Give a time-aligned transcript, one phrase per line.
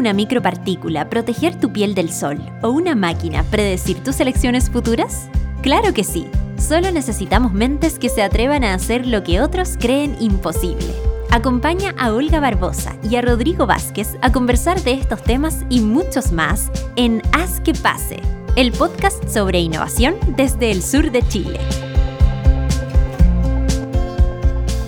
[0.00, 5.28] una micropartícula proteger tu piel del sol o una máquina predecir tus elecciones futuras?
[5.60, 6.26] Claro que sí.
[6.56, 10.94] Solo necesitamos mentes que se atrevan a hacer lo que otros creen imposible.
[11.30, 16.32] Acompaña a Olga Barbosa y a Rodrigo Vázquez a conversar de estos temas y muchos
[16.32, 18.20] más en Haz que pase,
[18.56, 21.89] el podcast sobre innovación desde el sur de Chile.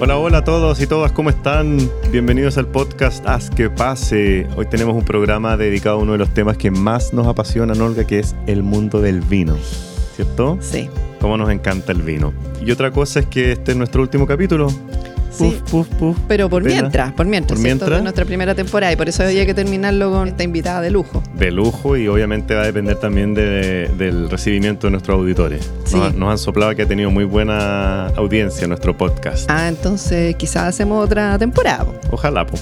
[0.04, 1.78] Hola, hola a todos y todas, ¿cómo están?
[2.10, 4.48] Bienvenidos al podcast Haz que pase.
[4.56, 8.04] Hoy tenemos un programa dedicado a uno de los temas que más nos apasionan, Olga,
[8.04, 9.56] que es el mundo del vino.
[10.16, 10.58] ¿Cierto?
[10.60, 10.90] Sí.
[11.20, 12.32] Cómo nos encanta el vino.
[12.60, 14.66] Y otra cosa es que este es nuestro último capítulo.
[15.32, 15.44] Sí.
[15.44, 16.16] Puf, puf, puf.
[16.28, 16.82] Pero por Pena.
[16.82, 17.90] mientras, por mientras, Por mientras.
[17.90, 21.22] De nuestra primera temporada y por eso había que terminarlo con esta invitada de lujo.
[21.34, 25.70] De lujo y obviamente va a depender también de- del recibimiento de nuestros auditores.
[25.84, 25.96] Sí.
[25.96, 29.50] Nos, nos han soplado que ha tenido muy buena audiencia nuestro podcast.
[29.50, 31.84] Ah, entonces quizás hacemos otra temporada.
[31.84, 31.94] po.
[32.12, 32.58] Ojalá, po.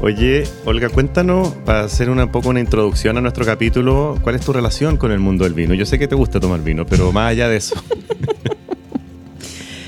[0.00, 4.52] Oye, Olga, cuéntanos, para hacer una poco una introducción a nuestro capítulo, ¿cuál es tu
[4.52, 5.74] relación con el mundo del vino?
[5.74, 7.76] Yo sé que te gusta tomar vino, pero más allá de eso.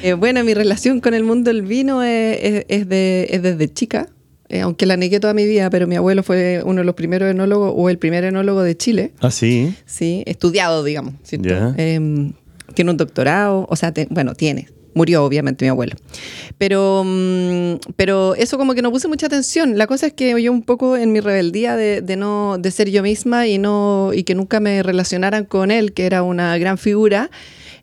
[0.04, 3.72] Eh, bueno, mi relación con el mundo del vino es, es- es de, es desde
[3.72, 4.08] chica.
[4.50, 7.30] Eh, aunque la negué toda mi vida, pero mi abuelo fue uno de los primeros
[7.30, 9.12] enólogos o el primer enólogo de Chile.
[9.20, 9.74] ¿Ah, sí?
[9.86, 11.48] Sí, estudiado, digamos, ¿cierto?
[11.48, 11.74] Ya.
[11.78, 12.30] Eh,
[12.74, 14.68] tiene un doctorado, o sea, te- bueno, tiene.
[14.92, 15.96] Murió, obviamente, mi abuelo.
[16.58, 19.76] Pero, mm, pero eso como que no puse mucha atención.
[19.78, 22.90] La cosa es que yo un poco en mi rebeldía de, de no de ser
[22.90, 26.78] yo misma y no y que nunca me relacionaran con él, que era una gran
[26.78, 27.30] figura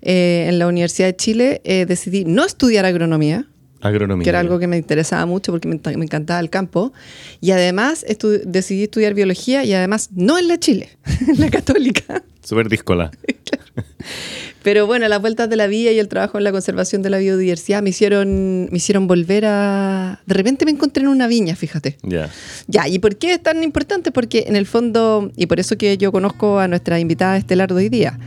[0.01, 3.47] eh, en la Universidad de Chile, eh, decidí no estudiar agronomía
[3.83, 4.23] Agronomía.
[4.23, 6.93] que era algo que me interesaba mucho porque me, me encantaba el campo.
[7.39, 10.89] Y además estu- decidí estudiar biología y además no en la Chile,
[11.27, 12.23] en la católica.
[12.43, 13.09] Súper díscola.
[14.63, 17.17] Pero bueno, las vueltas de la vida y el trabajo en la conservación de la
[17.17, 20.21] biodiversidad me hicieron, me hicieron volver a...
[20.27, 21.97] De repente me encontré en una viña, fíjate.
[22.03, 22.29] Ya.
[22.67, 24.11] Ya, ¿y por qué es tan importante?
[24.11, 27.75] Porque en el fondo, y por eso que yo conozco a nuestra invitada estelar de
[27.75, 28.19] hoy día,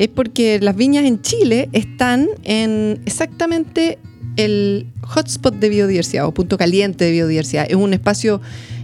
[0.00, 3.98] es porque las viñas en Chile están en exactamente
[4.36, 7.66] el hotspot de biodiversidad o punto caliente de biodiversidad.
[7.68, 8.40] Es un espacio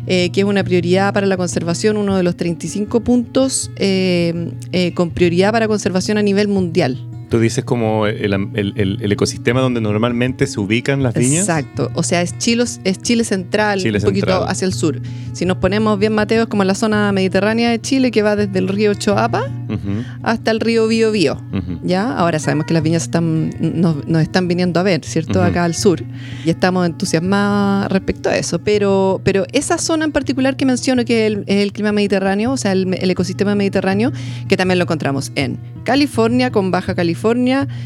[0.06, 4.92] eh, que es una prioridad para la conservación, uno de los 35 puntos eh, eh,
[4.92, 6.98] con prioridad para conservación a nivel mundial.
[7.28, 11.40] Tú dices como el, el- el- el ecosistema donde normalmente se ubican las viñas.
[11.40, 11.90] Exacto.
[11.94, 14.48] O sea, es Chile, es Chile central, Chile un poquito central.
[14.48, 15.00] hacia el sur.
[15.32, 18.58] Si nos ponemos bien, Mateo, es como la zona mediterránea de Chile que va desde
[18.58, 21.34] el río Choapa Ujú, hasta el río Biobío.
[21.52, 21.80] ujú.
[21.82, 22.12] ¿Ya?
[22.16, 25.40] Ahora sabemos que las viñas están, nos, nos están viniendo a ver, ¿cierto?
[25.40, 25.48] Ujú.
[25.48, 26.02] Acá al sur.
[26.44, 28.60] Y estamos entusiasmados respecto a eso.
[28.60, 32.72] Pero, pero esa zona en particular que menciono, que es el, clima mediterráneo, o sea,
[32.72, 34.12] el, el ecosistema mediterráneo,
[34.48, 37.15] que también lo encontramos en California, con Baja California,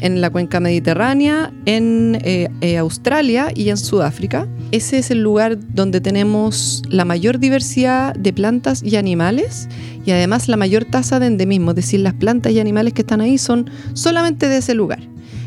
[0.01, 4.47] en la cuenca mediterránea, en eh, eh, Australia y en Sudáfrica.
[4.71, 9.67] Ese es el lugar donde tenemos la mayor diversidad de plantas y animales
[10.05, 13.21] y además la mayor tasa de endemismo, es decir, las plantas y animales que están
[13.21, 14.99] ahí son solamente de ese lugar.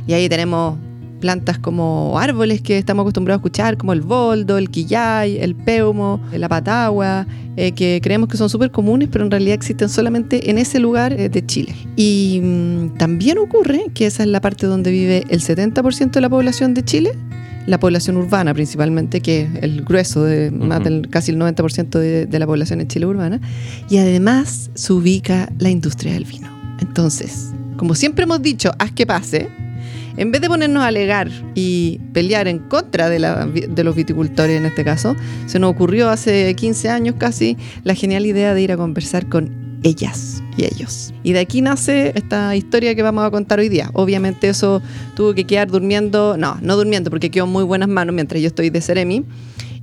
[0.07, 0.79] Y ahí tenemos
[1.21, 6.21] plantas como árboles que estamos acostumbrados a escuchar, como el boldo, el quillay, el peumo,
[6.33, 7.27] la patagua,
[7.57, 11.13] eh, que creemos que son súper comunes, pero en realidad existen solamente en ese lugar
[11.13, 11.75] eh, de Chile.
[11.97, 16.29] Y mm, también ocurre que esa es la parte donde vive el 70% de la
[16.29, 17.13] población de Chile,
[17.67, 20.85] la población urbana principalmente, que es el grueso de más Ujú.
[20.89, 23.41] del casi el 90% de, de la población en Chile urbana,
[23.89, 26.49] y además se ubica la industria del vino.
[26.81, 29.49] Entonces, como siempre hemos dicho, haz que pase,
[30.17, 34.57] en vez de ponernos a alegar y pelear en contra de, la- de los viticultores
[34.59, 35.17] en este caso,
[35.47, 39.79] se nos ocurrió hace 15 años casi la genial idea de ir a conversar con
[39.83, 41.13] ellas y ellos.
[41.23, 43.91] Y de aquí nace esta historia que vamos a contar hoy día.
[43.93, 44.81] Obviamente eso
[45.15, 48.71] tuvo que quedar durmiendo, no, no durmiendo porque quedó muy buenas manos mientras yo estoy
[48.71, 49.25] de Ceremi.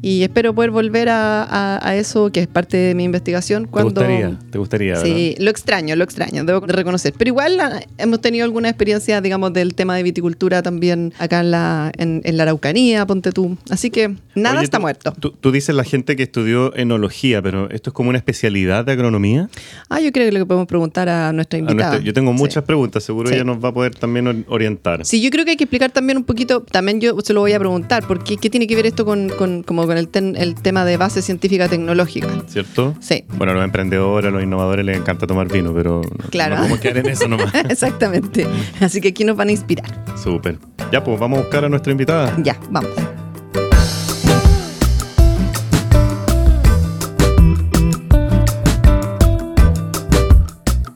[0.04, 3.70] Y espero poder volver a, a- a eso que es parte de mi investigación ¿Te
[3.70, 3.92] cuando...
[4.02, 4.40] gustaría?
[4.50, 4.96] ¿Te gustaría?
[4.96, 7.14] Sí, lo extraño, lo extraño, debo de reconocer.
[7.18, 11.52] Pero igual ah, hemos tenido alguna experiencia, digamos, del tema de viticultura también acá en
[11.52, 13.58] la, en, en la Araucanía, ponte tú.
[13.70, 15.14] Así que nada Oye, está tú- muerto.
[15.20, 18.94] Tú, tú dices la gente que estudió enología, pero ¿esto es como una especialidad de
[18.94, 19.50] agronomía?
[19.88, 21.90] Ah, yo creo que le podemos preguntar a nuestra A invitada.
[21.90, 22.38] nuestra- yo tengo Sí.
[22.40, 23.36] muchas preguntas, seguro Sí.
[23.36, 25.06] ella nos va a poder también or- orientar.
[25.06, 27.54] Sí, yo creo que hay que explicar también un poquito, también yo se lo voy
[27.54, 30.56] a preguntar, porque ¿qué tiene que ver esto con, con- como con el, ten- el
[30.56, 32.30] tema de base científica tecnológica?
[32.48, 32.96] ¿Cierto?
[33.02, 33.26] Sí.
[33.36, 36.52] Bueno, a los emprendedores, a los innovadores les encanta tomar vino, pero no- Claro.
[36.56, 37.54] no podemos quedar en eso nomás.
[37.70, 38.48] Exactamente.
[38.80, 39.88] Así que aquí nos van a inspirar.
[40.16, 40.60] Súper.
[40.94, 42.34] Ya, pues vamos a buscar a nuestra invitada.
[42.42, 42.92] Ya, vamos.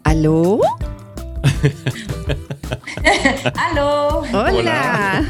[0.03, 0.59] ¿Aló?
[3.55, 4.14] ¡Aló!
[4.35, 5.23] Hola.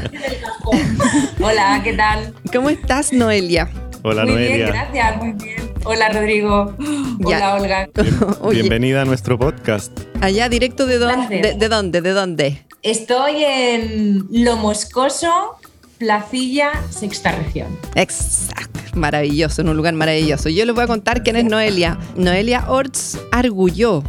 [1.40, 2.34] Hola, ¿qué tal?
[2.52, 3.70] ¿Cómo estás, Noelia?
[4.02, 4.56] Hola, muy Noelia.
[4.56, 5.56] bien, gracias, muy bien.
[5.84, 6.74] Hola Rodrigo.
[7.20, 7.54] Ya.
[7.54, 7.88] Hola Olga.
[8.50, 9.96] Bienvenida a nuestro podcast.
[10.20, 12.66] allá directo de dónde, de, de dónde, de dónde.
[12.82, 15.56] Estoy en Lo Moscoso,
[15.98, 17.68] Placilla, sexta región.
[17.94, 20.48] Exacto, maravilloso, en un lugar maravilloso.
[20.48, 21.96] Yo les voy a contar quién es Noelia.
[22.16, 24.02] Noelia Orts Argulló,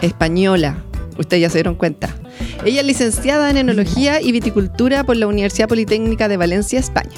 [0.00, 0.82] española.
[1.18, 2.14] Ustedes ya se dieron cuenta.
[2.64, 7.16] Ella es licenciada en Enología y Viticultura por la Universidad Politécnica de Valencia, España.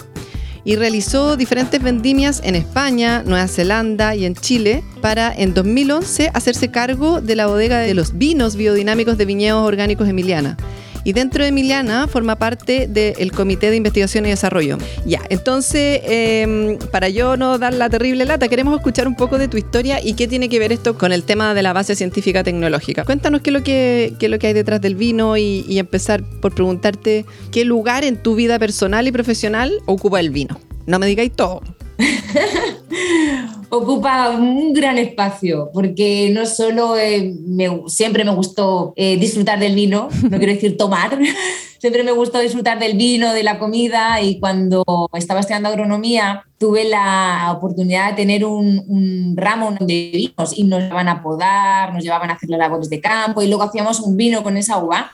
[0.64, 6.70] Y realizó diferentes vendimias en España, Nueva Zelanda y en Chile para en 2011 hacerse
[6.70, 10.56] cargo de la bodega de los vinos biodinámicos de viñedos orgánicos Emiliana.
[11.04, 14.78] Y dentro de Emiliana forma parte del Comité de Investigación y Desarrollo.
[15.06, 19.48] Ya, entonces, eh, para yo no dar la terrible lata, queremos escuchar un poco de
[19.48, 22.44] tu historia y qué tiene que ver esto con el tema de la base científica
[22.44, 23.04] tecnológica.
[23.04, 26.22] Cuéntanos qué es lo que, qué es lo que hay detrás del vino y empezar
[26.40, 30.60] por preguntarte qué lugar en tu vida personal y profesional ocupa el vino.
[30.86, 31.62] No me digáis todo.
[33.72, 39.76] Ocupa un gran espacio porque no solo eh, me- siempre me gustó eh, disfrutar del
[39.76, 41.16] vino, no quiero decir tomar,
[41.78, 44.84] siempre me gustó disfrutar del vino, de la comida y cuando
[45.14, 50.80] estaba estudiando agronomía tuve la oportunidad de tener un, un ramo de vinos y nos
[50.82, 54.16] llevaban a podar, nos llevaban a hacer las labores de campo y luego hacíamos un
[54.16, 55.12] vino con esa uva.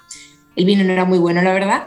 [0.57, 1.83] El vino no era muy bueno, la verdad,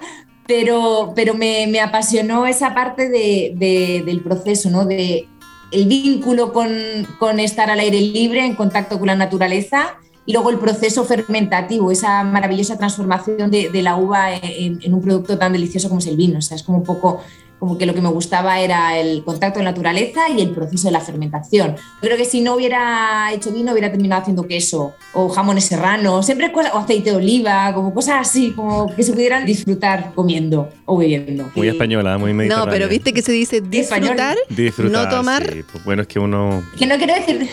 [0.45, 4.85] pero, pero me, me apasionó esa parte de- de- del proceso, ¿no?
[4.85, 5.27] De
[5.71, 10.59] el vínculo con, estar al aire libre, en contacto con la naturaleza, y luego el
[10.59, 15.89] proceso fermentativo, esa maravillosa transformación de, de la uva en, en un producto tan delicioso
[15.89, 16.37] como es el vino.
[16.37, 17.21] O sea, es como un poco
[17.59, 20.87] como que lo que me gustaba era el contacto con la naturaleza y el proceso
[20.87, 21.75] de la fermentación.
[21.75, 26.25] Yo creo que si no hubiera hecho vino, hubiera terminado haciendo queso o jamones serranos,
[26.25, 30.69] siempre cosas, o aceite de oliva, como cosas así, como que se pudieran disfrutar comiendo
[30.85, 31.51] o bebiendo.
[31.55, 32.65] Muy española, muy mediterránea.
[32.65, 34.37] No, pero viste que se dice disfrutar.
[34.49, 35.09] Disfrutar.
[35.09, 35.51] no tomar.
[35.51, 36.63] sí, pues bueno, es que uno.
[36.77, 37.49] Que no quiero decir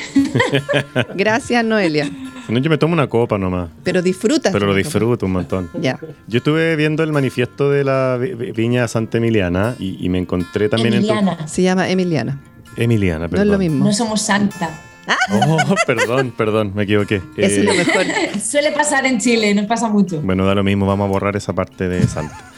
[1.14, 2.11] Gracias, Noelia.
[2.48, 3.70] No, yo me tomo una copa nomás.
[3.82, 4.52] Pero disfrutas.
[4.52, 5.70] Pero lo disfruto un montón.
[5.81, 5.98] Ya.
[6.26, 10.19] Yo estuve viendo el manifiesto de la vi- vi- Viña Santa Emiliana y, y me
[10.19, 11.46] encontré también Emiliana.
[11.48, 12.40] Se llama Emiliana.
[12.76, 12.82] en.
[12.84, 13.46] Emiliana, No perdón.
[13.46, 13.84] es lo mismo.
[13.84, 14.70] No somos santa.
[15.31, 15.56] Oh,
[15.87, 17.22] perdón, perdón, me equivoqué.
[17.37, 18.04] Eso es lo Eh, mejor.
[18.40, 20.20] Suele pasar en Chile, nos pasa mucho.
[20.20, 22.50] bueno, da lo mismo, vamos a borrar esa parte de Santa.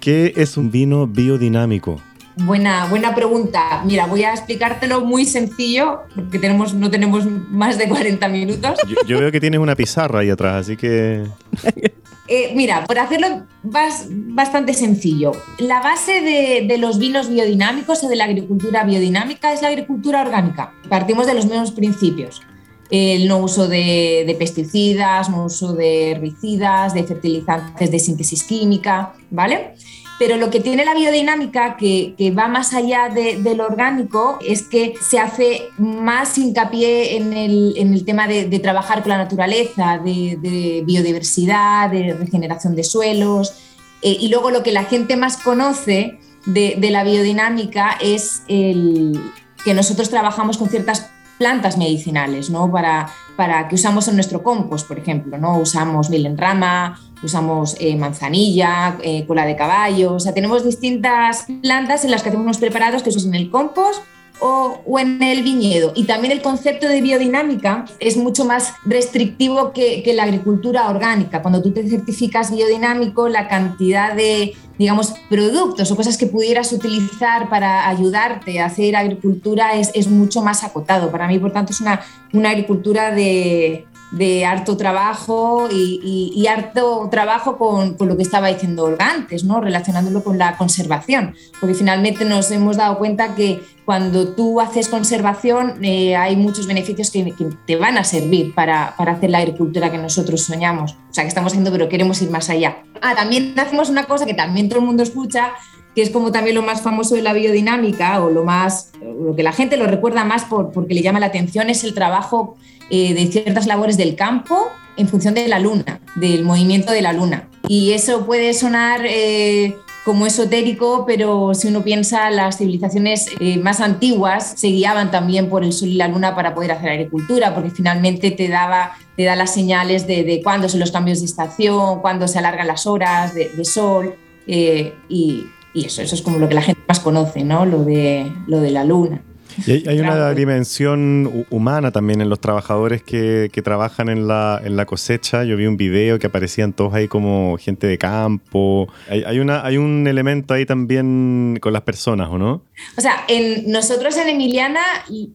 [0.00, 2.00] ¿Qué es un vino biodinámico?
[2.36, 3.82] Buena, buena pregunta.
[3.86, 8.78] Mira, voy a explicártelo muy sencillo, porque tenemos, no tenemos más de 40 minutos.
[8.86, 11.24] Yo, yo veo que tienes una pizarra ahí atrás, así que.
[12.28, 15.30] Eh, mira, por hacerlo bas- bastante sencillo,
[15.60, 20.22] la base de, de los vinos biodinámicos o de la agricultura biodinámica es la agricultura
[20.22, 20.72] orgánica.
[20.88, 22.42] Partimos de los mismos principios.
[22.90, 29.12] El no uso de, de pesticidas, no uso de herbicidas, de fertilizantes de síntesis química,
[29.30, 29.74] ¿vale?
[30.18, 34.62] Pero lo que tiene la biodinámica, que, va más allá de, de lo orgánico, es
[34.62, 39.98] que se hace más hincapié en el, en el tema de, trabajar con la naturaleza,
[39.98, 43.54] de, biodiversidad, de regeneración de suelos.
[44.00, 49.20] Eh, y luego lo que la gente más conoce de la biodinámica es el,
[49.66, 52.70] que nosotros trabajamos con ciertas plantas medicinales, ¿no?
[52.70, 55.58] Para, para que usamos en nuestro compost, por ejemplo, ¿no?
[55.58, 61.46] Usamos miel en rama, usamos eh, manzanilla, eh, cola de caballo, o sea, tenemos distintas
[61.62, 64.02] plantas en las que hacemos unos preparados que se usan en el compost
[64.40, 65.92] o, en el viñedo.
[65.94, 71.42] Y también el concepto de biodinámica es mucho más restrictivo que, la agricultura orgánica.
[71.42, 77.50] Cuando tú te certificas biodinámico, la cantidad de, digamos, productos o cosas que pudieras utilizar
[77.50, 81.10] para ayudarte a hacer agricultura es, es mucho más acotado.
[81.10, 82.00] Para mí, por tanto, es una,
[82.32, 88.48] una agricultura de, de harto trabajo y, y- harto trabajo con, con lo que estaba
[88.48, 89.60] diciendo Olga antes, ¿no?
[89.60, 95.84] relacionándolo con la conservación, porque finalmente nos hemos dado cuenta que cuando tú haces conservación
[95.84, 99.90] eh, hay muchos beneficios que, que te van a servir para, para hacer la agricultura
[99.90, 102.78] que nosotros soñamos, o sea, que estamos haciendo, pero queremos ir más allá.
[103.02, 105.52] Ah, también hacemos una cosa que también todo el mundo escucha,
[105.96, 109.42] que es como también lo más famoso de la biodinámica o lo más, lo que
[109.42, 112.58] la gente lo recuerda más por, porque le llama la atención es el trabajo
[112.90, 117.14] eh, de ciertas labores del campo en función de la luna, del movimiento de la
[117.14, 117.48] luna.
[117.66, 119.74] Y eso puede sonar eh,
[120.04, 125.64] como esotérico, pero si uno piensa, las civilizaciones eh, más antiguas se guiaban también por
[125.64, 129.34] el sol y la luna para poder hacer agricultura, porque finalmente te, daba, te da
[129.34, 133.32] las señales de, de cuándo son los cambios de estación, cuándo se alargan las horas
[133.32, 134.14] de, sol,
[134.46, 137.66] y, y eso, eso es como lo que la gente más conoce, ¿no?
[137.66, 139.22] Lo de, lo de la luna.
[139.64, 144.86] Y hay, una dimensión humana también en los trabajadores que, trabajan en la, en la,
[144.86, 145.44] cosecha.
[145.44, 148.88] Yo vi un video que aparecían todos ahí como gente de campo.
[149.08, 152.62] Hay, una, hay un elemento ahí también con las personas, ¿o no?
[152.96, 154.82] O sea, en, nosotros en Emiliana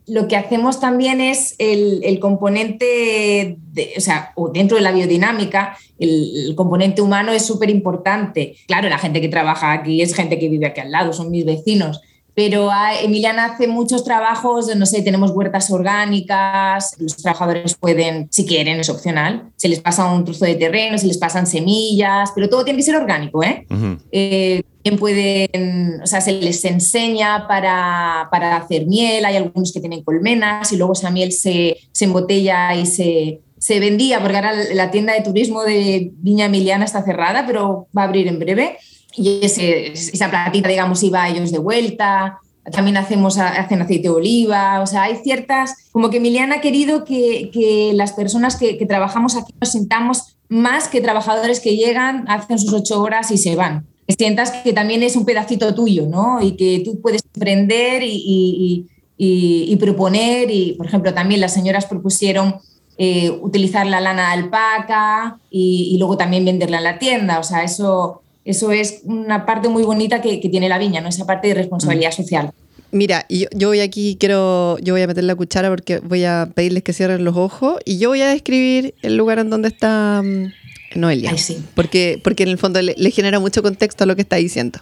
[0.07, 6.47] lo que hacemos también es el, componente, de, o sea, dentro de la biodinámica, el,
[6.49, 8.55] el componente humano es súper importante.
[8.67, 11.45] Claro, la gente que trabaja aquí es gente que vive aquí al lado, son mis
[11.45, 12.01] vecinos
[12.33, 12.69] pero
[13.03, 18.89] Emiliana hace muchos trabajos, no sé, tenemos huertas orgánicas, los trabajadores pueden, si quieren, es
[18.89, 22.77] opcional, se les pasa un trozo de terreno, se les pasan semillas, pero todo tiene
[22.77, 23.65] que ser orgánico, ¿eh?
[24.11, 24.63] eh
[24.97, 30.71] pueden, o sea, se les enseña para, para, hacer miel, hay algunos que tienen colmenas
[30.71, 35.13] y luego esa miel se, se embotella y se, se vendía, porque ahora la tienda
[35.13, 38.77] de turismo de Viña Emiliana está cerrada, pero va a abrir en breve
[39.15, 42.39] y esa platita, digamos, iba a ellos de vuelta.
[42.71, 47.05] También hacemos, hacen aceite de oliva, o sea, hay ciertas, como que Emiliana ha querido
[47.05, 52.25] que, que las personas que, que, trabajamos aquí nos sintamos más que trabajadores que llegan,
[52.29, 53.87] hacen sus ocho horas y se van.
[54.07, 56.41] Que sientas que también es un pedacito tuyo, ¿no?
[56.41, 58.87] Y que tú puedes aprender y,
[59.17, 60.51] y, y proponer.
[60.51, 62.55] Y, por ejemplo, también las señoras propusieron
[63.03, 67.39] eh, utilizar la lana de alpaca y, luego también venderla en la tienda.
[67.39, 71.09] O sea, eso eso es una parte muy bonita que, tiene la viña, ¿no?
[71.09, 72.51] esa parte de responsabilidad social.
[72.91, 76.49] Mira, yo, yo, voy aquí, quiero, yo voy a meter la cuchara porque voy a
[76.53, 80.21] pedirles que cierren los ojos y yo voy a describir el lugar en donde está
[80.21, 81.37] mm, Noelia.
[81.37, 81.63] sí.
[81.73, 84.79] porque, porque en el fondo le, genera mucho contexto a lo que está diciendo.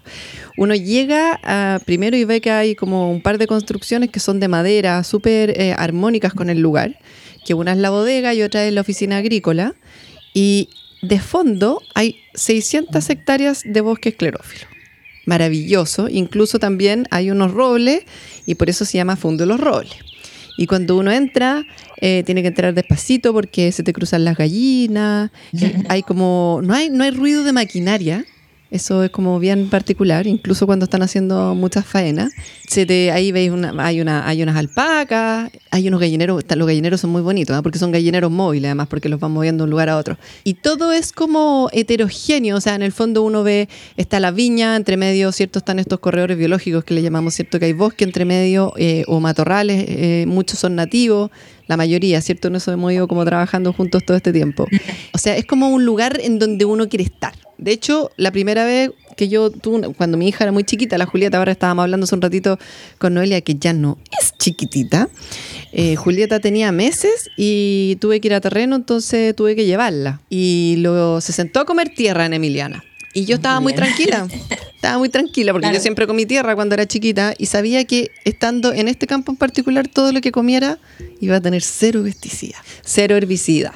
[0.57, 4.39] Uno llega a, primero y ve que hay como un par de construcciones que son
[4.39, 6.97] de madera, súper eh, armónicas con el lugar,
[7.45, 9.75] que una es la bodega y otra es la oficina agrícola.
[10.33, 10.69] Y
[11.01, 14.67] de fondo hay 600 hectáreas de bosque esclerófilo.
[15.25, 16.09] Maravilloso.
[16.09, 18.03] Incluso también hay unos robles
[18.45, 19.95] y por eso se llama Fundo de los Robles.
[20.57, 21.63] Y cuando uno entra,
[22.01, 25.31] eh, tiene que entrar despacito porque se te cruzan las gallinas.
[25.87, 28.25] hay como, no hay, no hay ruido de maquinaria.
[28.71, 32.31] Eso es como bien particular, incluso cuando están haciendo muchas faenas.
[32.67, 37.01] Se te, ahí veis una, hay, una, hay unas alpacas, hay unos gallineros, los gallineros
[37.01, 39.89] son muy bonitos, porque son gallineros móviles además, porque los van moviendo de un lugar
[39.89, 40.17] a otro.
[40.43, 44.75] Y todo es como heterogéneo, o sea, en el fondo uno ve, está la viña,
[44.75, 45.59] entre medio, ¿cierto?
[45.59, 47.57] Están estos corredores biológicos que le llamamos, ¿cierto?
[47.59, 51.31] Que hay bosque entre medio eh, o matorrales, eh, muchos son nativos,
[51.69, 52.49] la mayoría, ¿cierto?
[52.49, 54.67] Eso hemos ido como trabajando juntos todo este tiempo.
[55.13, 57.33] O sea, es como un lugar en donde uno quiere estar.
[57.57, 61.05] De hecho, la primera vez que yo tuve, cuando mi hija era muy chiquita, la
[61.05, 62.57] Julieta, ahora estábamos hablando hace un ratito
[62.97, 65.09] con Noelia, que ya no es chiquitita.
[65.73, 70.21] Eh, Julieta tenía meses y tuve que ir a terreno, entonces tuve que llevarla.
[70.29, 72.83] Y luego se sentó a comer tierra en Emiliana.
[73.13, 74.27] Y yo estaba muy tranquila,
[74.75, 78.71] estaba muy tranquila porque yo siempre comí tierra cuando era chiquita y sabía que estando
[78.73, 80.77] en este campo en particular todo lo que comiera
[81.19, 83.73] iba a tener cero pesticida, cero herbicida.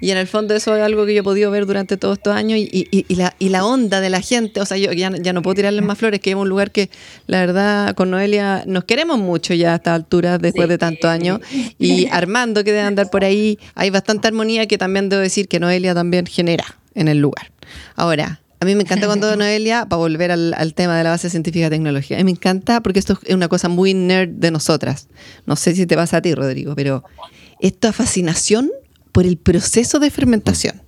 [0.00, 2.34] Y en el fondo eso es algo que yo he podido ver durante todos estos
[2.34, 5.32] años y, y, la, y la, onda de la gente, o sea, yo ya, ya
[5.32, 6.88] no puedo tirarles más flores, que es un lugar que
[7.26, 11.40] la verdad con Noelia nos queremos mucho ya a esta altura después de tantos años.
[11.78, 15.58] Y Armando que debe andar por ahí, hay bastante armonía que también debo decir que
[15.58, 17.50] Noelia también genera en el lugar.
[17.96, 21.30] Ahora, a mí me encanta cuando Noelia, para volver al, al, tema de la base
[21.30, 24.50] científica de tecnología, a mí me encanta porque esto es una cosa muy nerd de
[24.50, 25.08] nosotras.
[25.46, 27.04] No sé si te pasa a ti, Rodrigo, pero
[27.60, 28.70] esta fascinación
[29.12, 30.82] por el proceso de fermentación.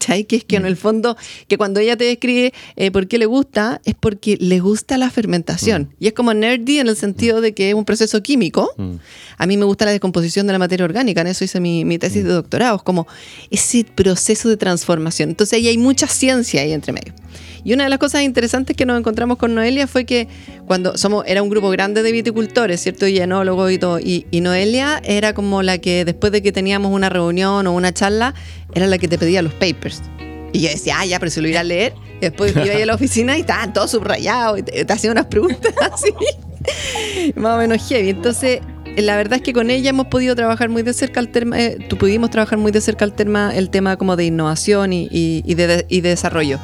[0.00, 0.24] ¿Cachai?
[0.24, 1.16] Que es que en el fondo,
[1.46, 5.10] que cuando ella te describe eh, por qué le gusta, es porque le gusta la
[5.10, 5.82] fermentación.
[5.82, 5.94] Mm.
[6.00, 8.72] Y es como nerdy en el sentido de que es un proceso químico.
[8.76, 8.94] Mm.
[9.36, 11.98] A mí me gusta la descomposición de la materia orgánica, en eso hice mi, mi
[11.98, 12.34] tesis de mm.
[12.34, 13.06] doctorado, es como
[13.50, 15.28] ese proceso de transformación.
[15.28, 17.12] Entonces ahí hay mucha ciencia ahí entre medio.
[17.64, 20.28] Y una de las cosas interesantes que nos encontramos con Noelia fue que
[20.66, 23.06] cuando somos, era un grupo grande de viticultores, ¿cierto?
[23.06, 23.98] Y enólogos y todo.
[24.00, 28.34] Y, Noelia era como la que después de que teníamos una reunión o una charla,
[28.74, 30.02] era la que te pedía los papers.
[30.52, 31.92] Y yo decía, ah, ya, pero se lo irá a leer.
[32.16, 35.72] Y después iba a la oficina y estaban todos subrayados y te, hacían unas preguntas
[35.92, 36.12] así.
[37.36, 38.10] Más o menos heavy.
[38.10, 38.60] Entonces,
[38.96, 41.78] la verdad es que con ella hemos podido trabajar muy de cerca el tema, eh,
[41.98, 45.86] pudimos trabajar muy de cerca el tema, el tema como de innovación y, y, de,
[45.88, 46.58] y de desarrollo.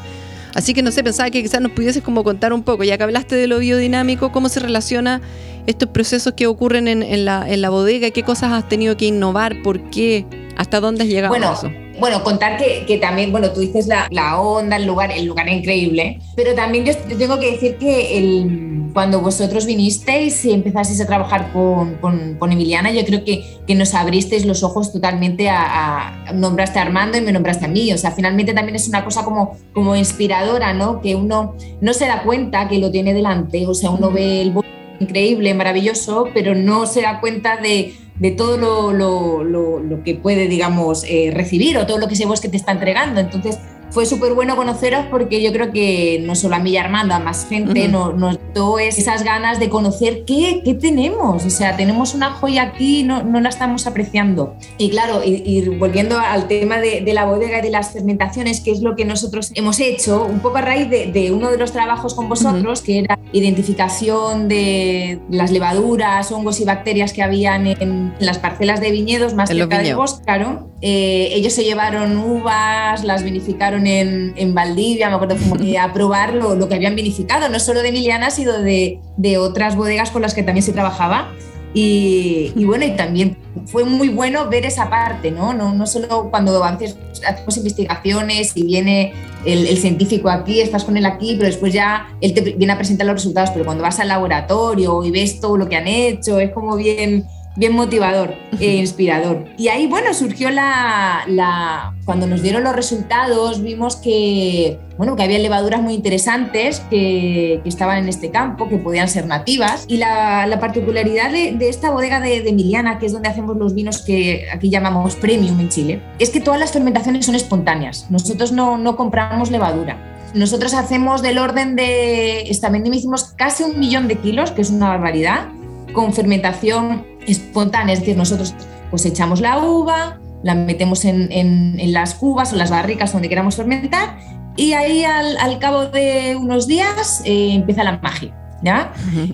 [0.57, 3.05] Así que no sé, pensaba que quizás nos pudieses como contar un poco, ya que
[3.05, 5.21] hablaste de lo biodinámico, cómo se relaciona
[5.67, 9.61] estos procesos que ocurren en, la, en la bodega, qué cosas has tenido que innovar,
[9.63, 10.25] por qué,
[10.57, 11.71] hasta dónde has llegado bueno, a eso.
[11.99, 16.19] Bueno, contar que, también, bueno, tú dices la, la, onda, el lugar, el lugar increíble,
[16.35, 21.53] pero también yo tengo que decir que el cuando vosotros vinisteis y empezasteis a trabajar
[21.53, 26.83] con, con, Emiliana, yo creo que, que, nos abristeis los ojos totalmente a, nombraste a
[26.83, 27.93] Armando y me nombraste a mí.
[27.93, 31.03] O sea, finalmente también es una cosa como, como inspiradora, ¿no?
[31.03, 33.67] Que uno no se da cuenta que lo tiene delante.
[33.67, 34.55] O sea, uno ve el
[34.99, 37.93] increíble, maravilloso, pero no se da cuenta de,
[38.31, 42.73] todo lo, que puede, digamos, eh, recibir o todo lo que ese bosque te está
[42.73, 43.21] entregando.
[43.21, 43.59] Entonces,
[43.91, 47.15] fue súper bueno conoceros porque yo creo que no solo a mí y a Armando,
[47.15, 51.45] a más gente nos, nos dio esas ganas de conocer qué, qué, tenemos.
[51.45, 54.55] O sea, tenemos una joya aquí, no, no la estamos apreciando.
[54.79, 58.71] Y claro, y, volviendo al tema de, de, la bodega y de las fermentaciones, que
[58.71, 61.73] es lo que nosotros hemos hecho, un poco a raíz de, de uno de los
[61.73, 68.15] trabajos con vosotros, que era identificación de las levaduras, hongos y bacterias que habían en,
[68.19, 70.71] las parcelas de viñedos más cerca del bosque, claro.
[70.83, 76.35] Eh, ellos se llevaron uvas, las vinificaron en, en Valdivia, me acuerdo como a probar
[76.35, 80.23] lo, lo, que habían vinificado, no solo de Emiliana, sino de, de otras bodegas con
[80.23, 81.33] las que también se trabajaba.
[81.75, 85.53] Y, y, bueno, y también fue muy bueno ver esa parte, ¿no?
[85.53, 86.97] No, no solo cuando antes
[87.29, 89.13] hacemos investigaciones y viene
[89.45, 92.77] el, el, científico aquí, estás con él aquí, pero después ya él te viene a
[92.79, 96.39] presentar los resultados, pero cuando vas al laboratorio y ves todo lo que han hecho,
[96.39, 97.27] es como bien
[97.57, 99.47] bien motivador e inspirador.
[99.59, 105.23] Y ahí, bueno, surgió la, la, Cuando nos dieron los resultados, vimos que, bueno, que
[105.23, 109.85] había levaduras muy interesantes que, que estaban en este campo, que podían ser nativas.
[109.89, 113.57] Y la, la particularidad de, de, esta bodega de, de Emiliana, que es donde hacemos
[113.57, 118.11] los vinos que aquí llamamos premium en Chile, es que todas las fermentaciones son espontáneas.
[118.11, 120.13] Nosotros no, no compramos levadura.
[120.35, 124.71] Nosotros hacemos del orden de, esta vendimia hicimos casi un millón de kilos, que es
[124.71, 125.49] una barbaridad,
[125.97, 128.55] con fermentación espontánea, es decir, nosotros
[128.91, 134.19] cosechamos la uva, la metemos en, en, las cubas o las barricas donde queramos fermentar
[134.57, 138.35] y ahí al, al cabo de unos días eh, empieza la magia.
[138.63, 138.93] ¿ya?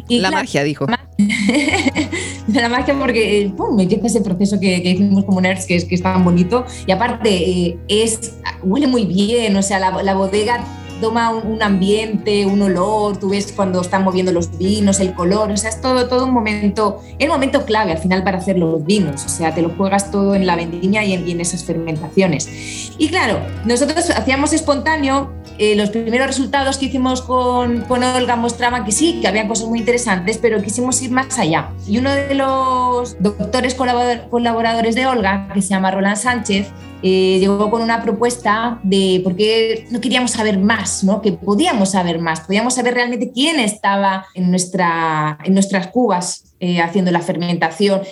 [0.09, 0.87] Y la magia, dijo.
[2.47, 5.85] la magia porque eh, pum, empieza ese proceso que, que hicimos como nerds que es,
[5.85, 10.14] que es tan bonito y aparte eh, es, huele muy bien, o sea, la, la
[10.14, 10.64] bodega
[11.02, 15.56] toma un, ambiente, un olor, tú ves cuando están moviendo los vinos, el color, o
[15.56, 19.26] sea, es todo, todo un momento, el momento clave al final para hacer los vinos,
[19.26, 22.92] o sea, te lo juegas todo en la vendimia y en, esas fermentaciones.
[22.99, 28.92] Y claro, nosotros hacíamos espontáneo, eh, los primeros resultados que hicimos con, Olga mostraban que
[28.92, 31.71] sí, que habían cosas muy interesantes, pero quisimos ir más allá.
[31.87, 36.68] Y uno de los doctores colaboradores de Olga, que se llama Roland Sánchez,
[37.05, 41.20] eh, llegó con una propuesta de por qué no queríamos saber más, ¿no?
[41.20, 46.81] que podíamos saber más, podíamos saber realmente quién estaba en, nuestra, en nuestras cubas eh,
[46.81, 48.03] haciendo la fermentación,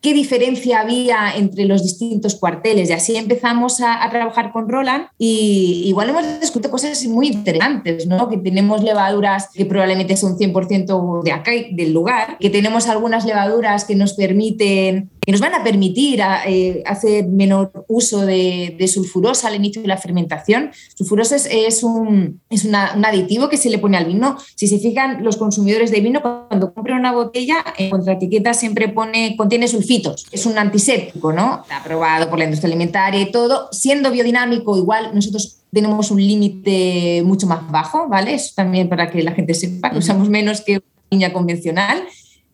[0.00, 2.90] qué diferencia había entre los distintos cuarteles.
[2.90, 8.06] Y así empezamos a, a, trabajar con Roland y igual hemos descubierto cosas muy interesantes,
[8.06, 8.28] ¿no?
[8.28, 13.84] que tenemos levaduras que probablemente son 100% de acá, del lugar, que tenemos algunas levaduras
[13.84, 18.88] que nos permiten que nos van a permitir a, eh, hacer menor uso de, de,
[18.88, 20.70] sulfurosa al inicio de la fermentación.
[20.94, 24.38] Sulfurosa es, es, un, es una, un, aditivo que se le pone al vino.
[24.54, 29.36] Si se fijan los consumidores de vino, cuando compran una botella, en contraetiqueta siempre pone,
[29.36, 30.24] contiene sulfitos.
[30.32, 31.62] Es un antiséptico, ¿no?
[31.68, 33.68] Aprobado por la industria alimentaria y todo.
[33.70, 38.32] Siendo biodinámico, igual nosotros tenemos un límite mucho más bajo, ¿vale?
[38.32, 42.02] Eso también para que la gente sepa usamos menos que una línea convencional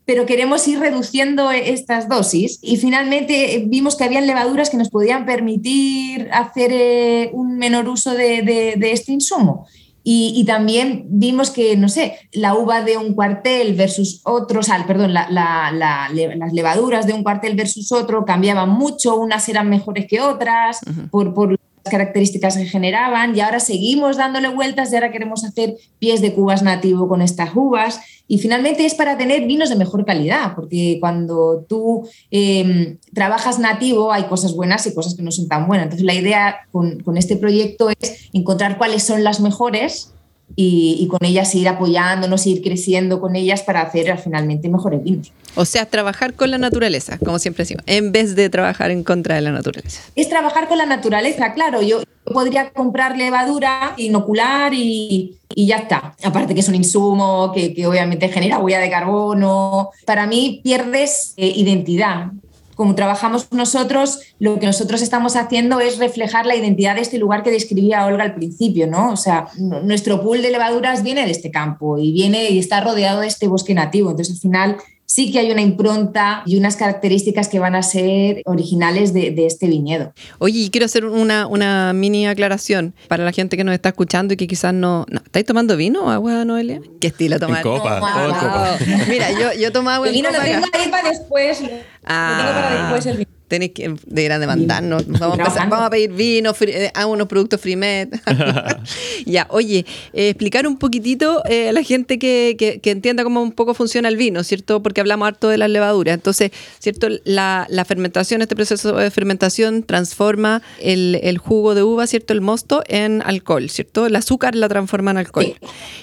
[0.04, 4.90] pero queremos ir reduciendo estas dosis y finalmente eh, vimos que había levaduras que nos
[4.90, 9.66] podían permitir hacer eh, un menor uso de, de, de este insumo.
[10.06, 14.62] Y, y, también vimos que, no sé, la uva de un cuartel versus otro, o
[14.62, 19.48] sea, perdón, la, la, la, las levaduras de un cuartel versus otro cambiaban mucho, unas
[19.48, 21.10] eran mejores que otras uh -huh.
[21.10, 26.20] por, por características que generaban y ahora seguimos dándole vueltas y ahora queremos hacer pies
[26.20, 30.54] de cubas nativo con estas uvas y finalmente es para tener vinos de mejor calidad,
[30.54, 35.66] porque cuando tú eh, trabajas nativo hay cosas buenas y cosas que no son tan
[35.66, 35.84] buenas.
[35.84, 40.12] Entonces la idea con, con este proyecto es encontrar cuáles son las mejores
[40.56, 45.32] y, y, con ellas ir apoyándonos, ir creciendo con ellas para hacer finalmente mejores vinos.
[45.54, 49.36] O sea, trabajar con la naturaleza, como siempre decimos, en vez de trabajar en contra
[49.36, 50.02] de la naturaleza.
[50.16, 51.82] Es trabajar con la naturaleza, claro.
[51.82, 56.14] Yo podría comprar levadura, inocular y, y ya está.
[56.22, 59.90] Aparte que es un insumo que, que, obviamente genera huella de carbono.
[60.06, 62.30] Para mí pierdes eh, identidad
[62.74, 67.42] como trabajamos nosotros, lo que nosotros estamos haciendo es reflejar la identidad de este lugar
[67.42, 69.12] que describía Olga al principio, ¿no?
[69.12, 73.20] O sea, nuestro pool de levaduras viene de este campo y viene y está rodeado
[73.20, 74.10] de este bosque nativo.
[74.10, 78.42] Entonces, al final, sí que hay una impronta y unas características que van a ser
[78.46, 80.12] originales de, de este viñedo.
[80.38, 84.34] Oye, y quiero hacer una, una, mini aclaración para la gente que nos está escuchando
[84.34, 85.06] y que quizás no...
[85.10, 86.80] no ¿Estáis tomando vino o agua, Noelia?
[87.00, 87.58] ¿Qué estilo tomar?
[87.58, 88.40] En copa, no, todo wow.
[88.40, 88.78] copa.
[89.08, 91.62] Mira, yo, yo tomo agua el vino lo tengo ahí para después.
[92.04, 92.36] Ah.
[92.38, 93.33] Lo tengo para después el vino.
[93.48, 95.06] Tenéis que demandarnos.
[95.06, 98.10] Vamos, a empezar- vamos a pedir vino, eh, a unos productos Frimet.
[99.26, 103.42] ya, oye, eh, explicar un poquitito eh, a la gente que, que- que entienda cómo
[103.42, 104.82] un poco funciona el vino, ¿cierto?
[104.82, 106.14] Porque hablamos harto de las levaduras.
[106.14, 107.08] Entonces, ¿cierto?
[107.24, 112.32] La, la fermentación, este proceso de fermentación transforma el, el jugo de uva, ¿cierto?
[112.32, 114.06] El mosto en alcohol, ¿cierto?
[114.06, 115.44] El azúcar la transforma en alcohol.
[115.46, 115.54] Sí.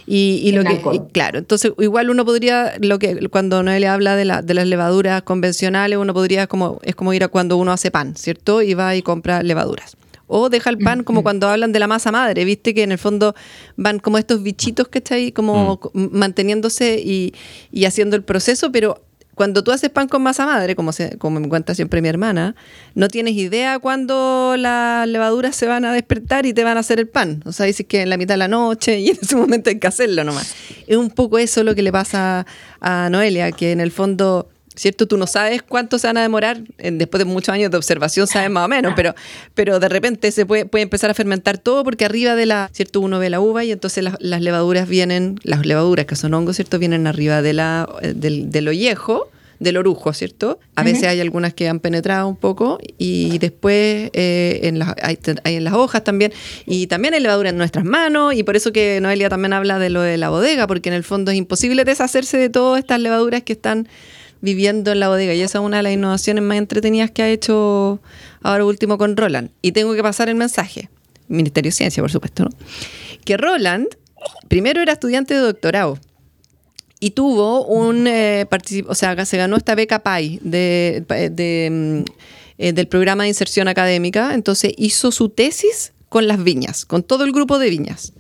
[0.08, 0.96] Y, y En lo que, alcohol.
[0.96, 4.68] y claro, entonces igual uno podría, lo que cuando Noelia habla de, la, de las
[4.68, 8.62] levaduras convencionales, uno podría como, es como ir a cuando uno hace pan, ¿cierto?
[8.62, 9.98] Y va y compra levaduras.
[10.28, 12.98] O deja el pan como cuando hablan de la masa madre, viste que en el
[12.98, 13.36] fondo
[13.76, 17.34] van como estos bichitos que está ahí como co- manteniéndose y,
[17.72, 19.04] y haciendo el proceso, pero
[19.36, 22.56] cuando tú haces pan con masa madre, como, se, como me cuenta siempre mi hermana,
[22.96, 27.00] no tienes idea cuándo las levaduras se van a despertar y te van a hacer
[27.00, 27.42] el pan.
[27.46, 29.80] O sea, dices que en la mitad de la noche y en ese momento hay
[29.80, 30.54] que hacerlo nomás.
[30.88, 32.46] Es un poco eso lo que le pasa
[32.80, 34.48] a Noelia, que en el fondo,
[34.82, 35.08] ¿cierto?
[35.08, 38.28] Tú no sabes cuánto se van a demorar, en- después de muchos años de observación
[38.28, 39.14] sabes más o menos, pero,
[39.54, 43.00] pero de repente se puede, puede empezar a fermentar todo porque arriba de la, ¿cierto?
[43.00, 46.56] Uno ve la uva y entonces las, las levaduras vienen, las levaduras que son hongos,
[46.56, 46.80] ¿cierto?
[46.80, 50.60] Vienen arriba de la, eh, del, del ollejo del orujo, ¿cierto?
[50.76, 55.20] A veces hay algunas que han penetrado un poco y después eh, en las, hay,
[55.44, 56.34] hay en las hojas también
[56.66, 59.92] y también hay levadura en nuestras manos y por eso que Noelia también habla de
[59.92, 63.44] lo de la bodega porque en el fondo es imposible deshacerse de todas estas levaduras
[63.44, 63.88] que están
[64.42, 67.30] viviendo en la bodega y esa es una de las innovaciones más entretenidas que ha
[67.30, 68.02] hecho
[68.42, 70.90] ahora último con Roland y tengo que pasar el mensaje
[71.28, 72.50] Ministerio de Ciencia por supuesto ¿no?
[73.24, 73.88] que Roland
[74.48, 75.98] primero era estudiante de doctorado
[77.04, 78.48] y tuvo un, eh,
[78.88, 81.04] o sea, se ganó esta beca PAI de,
[81.72, 82.12] mm,
[82.60, 87.24] eh, del programa de inserción académica, entonces hizo su tesis con las viñas, con todo
[87.24, 88.14] el grupo de viñas.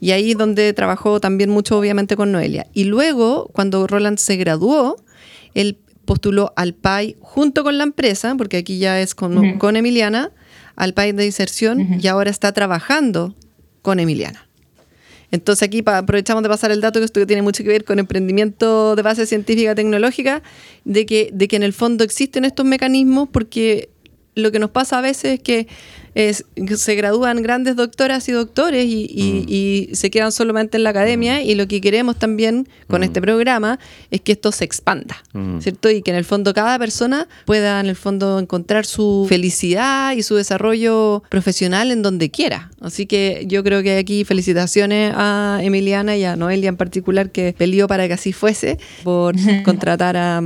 [0.00, 2.66] Y ahí es donde trabajó también mucho, obviamente, con Noelia.
[2.74, 4.96] Y luego, cuando Roland se graduó,
[5.54, 10.30] él postuló al PAI junto con la empresa, porque aquí ya es con, con Emiliana,
[10.76, 13.34] al PAI de inserción, y ahora está trabajando
[13.82, 14.48] con Emiliana.
[15.30, 18.94] Entonces aquí aprovechamos de pasar el dato que esto tiene mucho que ver con emprendimiento
[18.94, 20.42] de base científica tecnológica,
[20.84, 23.90] de que, de que en el fondo existen estos mecanismos porque
[24.36, 25.66] lo que nos pasa a veces es que
[26.14, 26.44] es-
[26.76, 31.42] se gradúan grandes doctoras y doctores y, y- y se quedan solamente en la academia
[31.42, 33.78] y lo que queremos también con este programa
[34.10, 35.60] es que esto se expanda, Mm.
[35.60, 35.90] ¿cierto?
[35.90, 40.22] Y que en el fondo cada persona pueda en el fondo encontrar su felicidad y
[40.22, 42.70] su desarrollo profesional en donde quiera.
[42.80, 47.54] Así que yo creo que aquí felicitaciones a Emiliana y a Noelia en particular que
[47.56, 50.40] peleó para que así fuese por contratar a,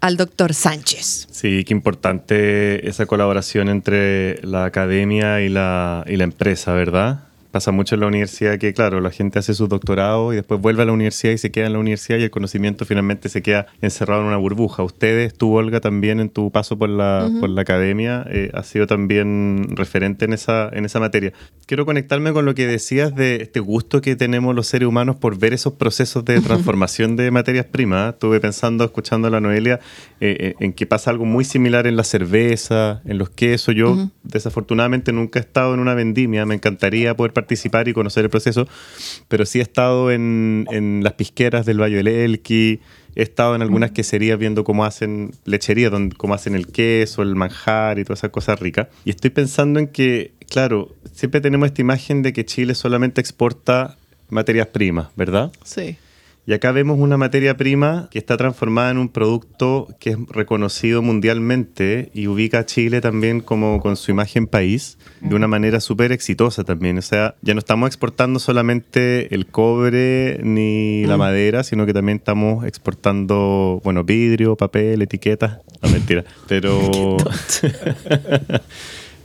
[0.00, 1.28] al doctor Sánchez.
[1.30, 7.27] Sí, qué importante esa colaboración entre la academia y la, y la empresa, ¿verdad?
[7.50, 10.82] Pasa mucho en la universidad que, claro, la gente hace su doctorado y después vuelve
[10.82, 13.66] a la universidad y se queda en la universidad y el conocimiento finalmente se queda
[13.80, 14.82] encerrado en una burbuja.
[14.82, 18.86] Ustedes, tú, Olga, también en tu paso por la, por la academia, eh, has sido
[18.86, 21.32] también referente en esa, en esa materia.
[21.66, 25.38] Quiero conectarme con lo que decías de este gusto que tenemos los seres humanos por
[25.38, 28.14] ver esos procesos de transformación de materias primas.
[28.14, 29.80] Estuve pensando, escuchando a la Noelia,
[30.20, 33.74] eh, eh, en que pasa algo muy similar en la cerveza, en los quesos.
[33.74, 36.44] Yo, desafortunadamente, nunca he estado en una vendimia.
[36.44, 38.66] Me encantaría poder participar y conocer el proceso,
[39.28, 42.80] pero sí he estado en, en las pisqueras del Valle del Elqui.
[43.14, 47.34] He estado en algunas queserías viendo cómo hacen lechería, donde, cómo hacen el queso, el
[47.34, 48.88] manjar y todas esas cosas ricas.
[49.04, 53.96] Y estoy pensando en que, claro, siempre tenemos esta imagen de que Chile solamente exporta
[54.28, 55.50] materias primas, ¿verdad?
[55.64, 55.96] Sí.
[56.48, 61.02] Y acá vemos una materia prima que está transformada en un producto que es reconocido
[61.02, 66.10] mundialmente y ubica a Chile también como con su imagen país de una manera súper
[66.10, 66.96] exitosa también.
[66.96, 72.16] O sea, ya no estamos exportando solamente el cobre ni la madera, sino que también
[72.16, 75.58] estamos exportando, bueno, vidrio, papel, etiquetas.
[75.82, 76.24] No, mentira.
[76.48, 77.18] Pero...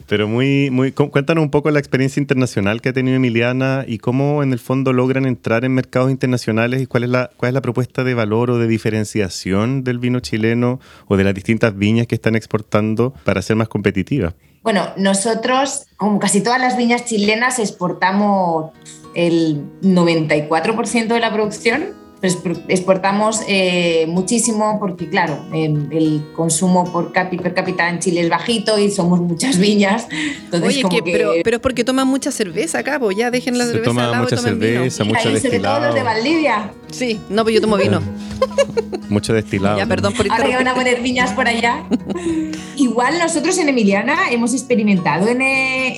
[0.07, 3.97] Pero muy, muy, cu- cuéntanos un poco la experiencia internacional que ha tenido Emiliana y
[3.99, 7.53] cómo en el fondo logran entrar en mercados internacionales y cuál es la, cuál es
[7.53, 12.07] la propuesta de valor o de diferenciación del vino chileno o de las distintas viñas
[12.07, 14.33] que están exportando para ser más competitivas.
[14.61, 18.71] Bueno, nosotros, como casi todas las viñas chilenas, exportamos
[19.13, 22.02] el 94% de la producción.
[22.23, 27.99] Pues Expor- Exportamos eh, muchísimo porque, claro, em, el consumo por, capi- per cápita en
[27.99, 30.07] Chile es bajito y somos muchas viñas.
[30.45, 33.29] Entonces, Oye, como que, que- pero, pero es porque toman mucha cerveza acá, pues ya
[33.29, 34.71] dejen la Se cerveza toma al lado y mucha tomen vino.
[34.73, 36.05] cerveza, mucho Mira, y sobre todo los de destilado.
[36.05, 36.71] Valdivia.
[36.91, 37.99] Sí, no, pues yo tomo vino.
[39.09, 39.77] Mucho destilado.
[39.77, 41.83] Ya, perdón por Ahora que van a poner viñas por allá.
[42.77, 45.41] Igual nosotros en Emiliana hemos experimentado en...
[45.41, 45.97] eh,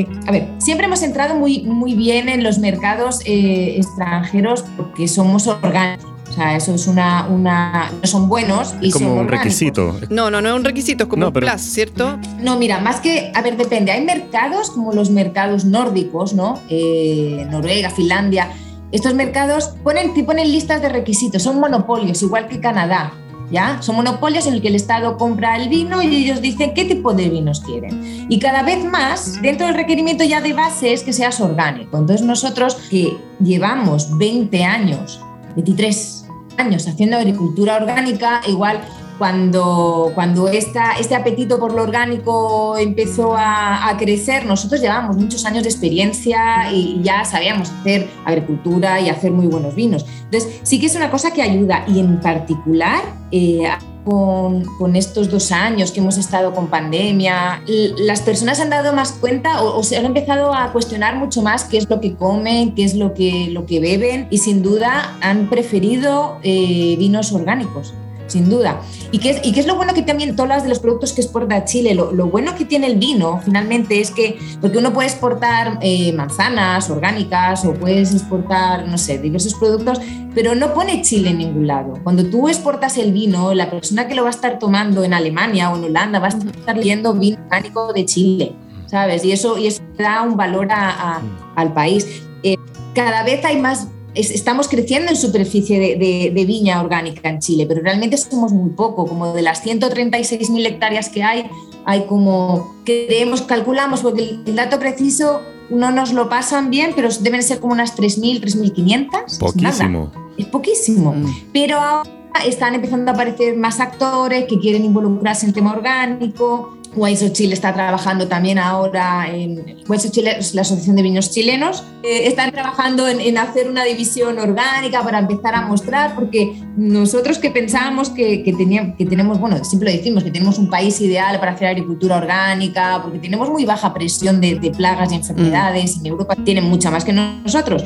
[0.00, 5.08] eh, a ver, siempre hemos entrado muy, muy bien en los mercados eh, extranjeros porque
[5.08, 6.06] somos orgánicos.
[6.28, 9.44] O sea, eso es una, una no son buenos y Es como son un orgánicos.
[9.46, 9.96] requisito.
[10.10, 12.18] No, no, no es un requisito, es como No, un pero- plus, ¿cierto?
[12.38, 13.90] No, mira, más que, a ver, depende.
[13.90, 16.60] Hay mercados como los mercados nórdicos, ¿no?
[16.68, 18.48] Eh, Noruega, Finlandia.
[18.92, 23.12] Estos mercados ponen, te ponen listas de requisitos, son monopolios, igual que Canadá.
[23.52, 23.82] ¿Ya?
[23.82, 27.12] Son monopolios en el que el Estado compra el vino y ellos dicen qué tipo
[27.14, 28.26] de vinos quieren.
[28.30, 31.98] Y cada vez más, dentro del requerimiento ya de base es que seas orgánico.
[31.98, 35.20] Entonces nosotros que llevamos 20 años,
[35.56, 36.26] 23
[36.58, 38.80] años haciendo agricultura orgánica, igual
[39.18, 45.62] cuando, cuando esta, este apetito por lo orgánico empezó a, crecer, nosotros llevábamos muchos años
[45.62, 50.06] de experiencia y ya sabíamos hacer agricultura y hacer muy buenos vinos.
[50.24, 53.02] Entonces, sí que es una cosa que ayuda y en particular...
[53.30, 53.68] eh,
[54.04, 57.62] con, estos dos años que hemos estado con pandemia,
[57.98, 61.64] las personas han dado más cuenta o, o, se han empezado a cuestionar mucho más
[61.64, 65.16] qué es lo que comen, qué es lo que, lo que beben y sin duda
[65.20, 67.94] han preferido eh, vinos orgánicos
[68.30, 68.80] sin duda.
[69.12, 71.20] ¿Y qué, es, ¿Y qué es lo bueno que también, todas de los productos que
[71.20, 75.08] exporta Chile, lo, lo, bueno que tiene el vino finalmente es que, porque uno puede
[75.08, 80.00] exportar eh, manzanas orgánicas o puedes exportar, no sé, diversos productos,
[80.34, 81.94] pero no pone Chile en ningún lado.
[82.02, 85.70] Cuando tú exportas el vino, la persona que lo va a estar tomando en Alemania
[85.70, 88.52] o en Holanda va a estar leyendo vino orgánico de Chile,
[88.86, 89.24] ¿sabes?
[89.24, 91.22] Y eso, y eso da un valor a, a,
[91.56, 92.06] al país.
[92.42, 92.56] Eh,
[92.94, 97.66] cada vez hay más estamos creciendo en superficie de, de, de, viña orgánica en Chile,
[97.66, 101.50] pero realmente somos muy poco, como de las 136.000 hectáreas que hay,
[101.84, 107.08] hay como, creemos, calculamos, porque el, el, dato preciso no nos lo pasan bien, pero
[107.20, 109.38] deben ser como unas 3.000, 3.500.
[109.38, 110.12] Poquísimo.
[110.36, 111.34] Es, es poquísimo, mm.
[111.52, 112.10] pero ahora
[112.44, 117.54] están empezando a aparecer más actores que quieren involucrarse en el tema orgánico, Hueso Chile
[117.54, 121.84] está trabajando también ahora en Hueso Chile, es la Asociación de Vinos Chilenos.
[122.02, 127.50] Eh, están trabajando en, hacer una división orgánica para empezar a mostrar, porque nosotros que
[127.50, 131.38] pensábamos que, que, teníamos, que tenemos, bueno, siempre lo decimos, que tenemos un país ideal
[131.38, 136.36] para hacer agricultura orgánica, porque tenemos muy baja presión de, plagas y enfermedades, en Europa
[136.44, 137.84] tienen mucha más que nosotros.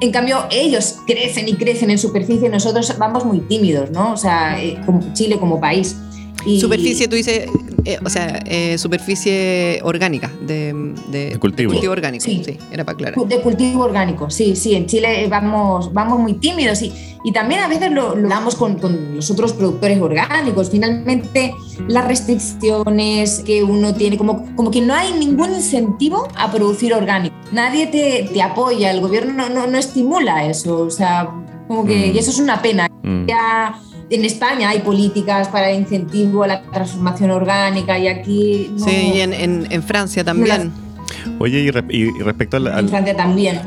[0.00, 4.12] En cambio, ellos crecen y crecen en superficie, nosotros vamos muy tímidos, ¿no?
[4.12, 4.78] O sea, eh,
[5.12, 5.96] Chile como país.
[6.46, 6.60] Y...
[6.60, 7.48] Superficie, tú dices,
[7.84, 10.72] eh, o sea, eh, superficie orgánica, de,
[11.08, 11.70] de, de cultivo.
[11.70, 12.42] de cultivo orgánico, sí.
[12.44, 13.28] sí, era para aclarar.
[13.28, 16.92] De cultivo orgánico, sí, sí, en Chile vamos, vamos muy tímidos y,
[17.24, 20.70] y también a veces lo, lo damos con, con, los otros productores orgánicos.
[20.70, 21.54] Finalmente,
[21.86, 27.34] las restricciones que uno tiene, como, como que no hay ningún incentivo a producir orgánico.
[27.52, 31.28] Nadie te, te apoya, el gobierno no, no, no, estimula eso, o sea,
[31.68, 32.14] como que, mm.
[32.16, 32.88] y eso es una pena.
[33.02, 33.26] Mm.
[33.26, 33.78] Ya,
[34.14, 38.70] en España hay políticas para el incentivo a la transformación orgánica y aquí...
[38.78, 40.72] No, sí, y en, en, en Francia también.
[40.74, 40.84] No
[41.38, 43.60] Oye, y, re, y, respecto al, al, En Francia también.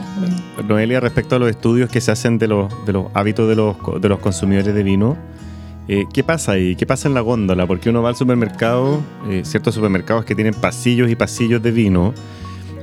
[0.68, 3.76] Noelia, respecto a los estudios que se hacen de los, de los hábitos de los,
[4.02, 5.18] de los consumidores de vino,
[5.88, 6.76] eh, ¿qué pasa ahí?
[6.76, 7.66] ¿Qué pasa en la góndola?
[7.66, 12.14] Porque uno va al supermercado, eh, ciertos supermercados que tienen pasillos y pasillos de vino,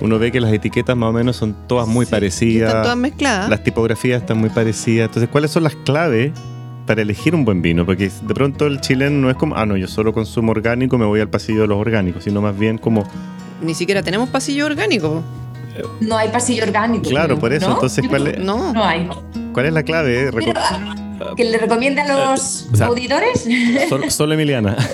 [0.01, 2.69] uno ve que las etiquetas más o menos son todas muy sí, parecidas.
[2.69, 3.51] Están todas mezcladas.
[3.51, 5.09] Las tipografías están muy parecidas.
[5.09, 6.33] Entonces, ¿cuáles son las claves
[6.87, 9.77] para elegir un buen vino, porque de pronto el chileno no es como, ah, no,
[9.77, 13.09] yo solo consumo orgánico, me voy al pasillo de los orgánicos, sino más bien como...
[13.63, 15.23] Ni siquiera tenemos pasillo orgánico.
[16.01, 17.09] No hay pasillo orgánico.
[17.09, 17.75] Claro, por eso, ¿no?
[17.75, 18.73] entonces, ¿cuál es, No.
[18.73, 19.09] No hay.
[19.53, 20.31] ¿cuál es la clave?
[20.33, 20.53] Pero,
[21.37, 23.47] ¿Que le recomiendan los o sea, auditores?
[23.89, 24.77] Solo, solo Emiliana.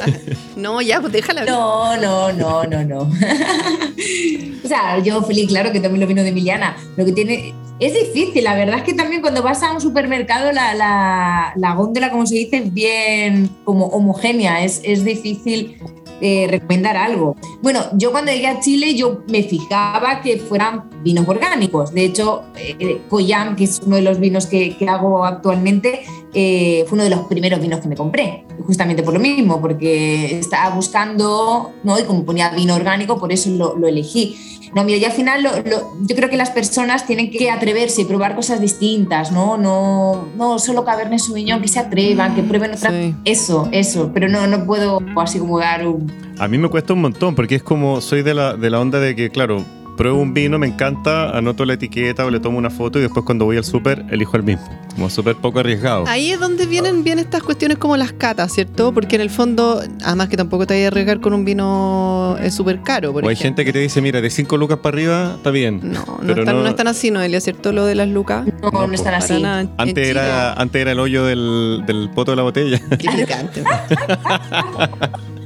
[0.56, 1.44] No, ya, pues déjala.
[1.46, 2.98] No, no, no, no, no.
[4.64, 6.76] o sea, yo feliz, claro que también lo vino de Emiliana.
[6.96, 7.54] Lo que tiene.
[7.78, 11.74] Es difícil, la verdad es que también cuando vas a un supermercado la, la, la
[11.74, 15.78] góndola, como se dice, es bien como homogénea, es, es difícil
[16.20, 17.36] eh, recomendar algo.
[17.62, 21.92] Bueno, yo cuando llegué a Chile yo me fijaba que fueran vinos orgánicos.
[21.92, 26.84] De hecho, eh, Coyam, que es uno de los vinos que, que hago actualmente, eh,
[26.86, 30.74] fue uno de los primeros vinos que me compré, justamente por lo mismo, porque estaba
[30.74, 31.98] buscando, ¿no?
[31.98, 34.36] y como ponía vino orgánico, por eso lo, lo elegí.
[34.74, 38.02] No, mira, y al final lo, lo, yo creo que las personas tienen que atreverse
[38.02, 39.56] y probar cosas distintas, ¿no?
[39.56, 42.90] No, no solo Cabernet Sauvignon, que se atrevan, que prueben otra...
[42.90, 43.14] Sí.
[43.24, 46.12] Eso, eso, pero no, no puedo así como dar un...
[46.38, 49.00] A mí me cuesta un montón, porque es como, soy de la, de la onda
[49.00, 49.64] de que, claro,
[50.00, 53.22] pruebo un vino, me encanta, anoto la etiqueta o le tomo una foto y después
[53.26, 54.66] cuando voy al súper elijo el mismo.
[54.94, 56.04] Como súper poco arriesgado.
[56.08, 58.92] Ahí es donde vienen bien estas cuestiones como las catas, ¿cierto?
[58.94, 62.80] Porque en el fondo, además que tampoco te vayas a arriesgar con un vino súper
[62.80, 63.12] caro.
[63.12, 63.48] Por o hay ejemplo.
[63.48, 65.80] gente que te dice, mira, de 5 lucas para arriba está bien.
[65.82, 67.70] No, no, Pero están, no- no están así, Noelia, ¿cierto?
[67.72, 68.46] Lo de las lucas.
[68.62, 69.42] No, no, No, están así.
[69.76, 72.80] Antes era, antes era el hoyo del, del poto de la botella.
[72.98, 73.62] qué picante.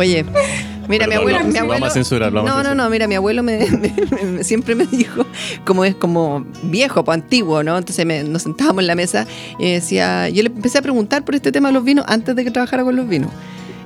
[0.00, 0.24] Oye,
[0.88, 1.74] mira, mi abuelo, lo- mi lo abuelo.
[1.80, 2.84] vamos a censurar, lo vamos no, a no, censurar.
[2.86, 5.26] no, mira, mi abuelo me, me- me- siempre me dijo,
[5.64, 7.76] como es como viejo, pues antiguo, ¿no?
[7.78, 9.26] Entonces me- nos sentábamos en la mesa
[9.58, 12.44] y decía, yo le empecé a preguntar por este tema de los vinos antes de
[12.44, 13.30] que trabajara con los vinos.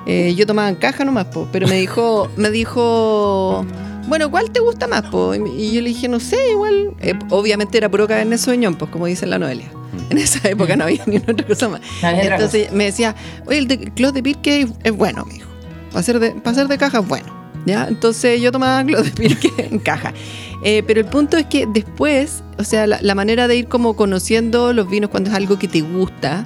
[0.06, 3.64] Eh, yo tomaba en caja nomás, po, pero me dijo, me dijo,
[4.06, 5.34] bueno, ¿cuál te gusta más, po?
[5.34, 9.06] Y, yo le dije, no sé, igual, eh, obviamente era puro Cabernet Sauvignon, pues como
[9.06, 9.70] dice la Noelia.
[10.10, 11.80] En esa época no había ni una otra cosa más.
[12.02, 13.14] No Entonces me decía,
[13.46, 15.48] oye, el de Claude de Pirque es, es bueno, mijo.
[15.94, 17.32] Para ser de, ser de caja bueno.
[17.66, 17.86] ¿ya?
[17.88, 20.12] Entonces yo tomaba Claude de Pirque en caja.
[20.64, 23.94] Eh, pero el punto es que después, o sea, la, la manera de ir como
[23.94, 26.44] conociendo los vinos cuando es algo que te gusta,